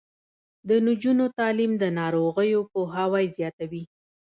[0.67, 3.83] د نجونو تعلیم د ناروغیو پوهاوی زیاتوي.